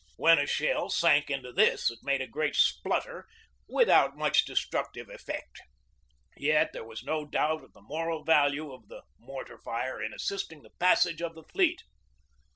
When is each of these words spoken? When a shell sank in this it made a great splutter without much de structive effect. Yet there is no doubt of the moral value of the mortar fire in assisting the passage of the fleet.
When 0.17 0.39
a 0.39 0.47
shell 0.47 0.89
sank 0.89 1.29
in 1.29 1.43
this 1.55 1.91
it 1.91 1.99
made 2.01 2.21
a 2.21 2.27
great 2.27 2.55
splutter 2.55 3.27
without 3.69 4.17
much 4.17 4.45
de 4.45 4.53
structive 4.53 5.13
effect. 5.13 5.61
Yet 6.35 6.73
there 6.73 6.91
is 6.91 7.03
no 7.03 7.23
doubt 7.23 7.63
of 7.63 7.73
the 7.73 7.81
moral 7.83 8.23
value 8.23 8.73
of 8.73 8.87
the 8.87 9.03
mortar 9.19 9.59
fire 9.59 10.01
in 10.01 10.11
assisting 10.11 10.63
the 10.63 10.71
passage 10.79 11.21
of 11.21 11.35
the 11.35 11.43
fleet. 11.43 11.83